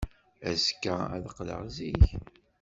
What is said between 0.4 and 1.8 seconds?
Azekka ad d-qqleɣ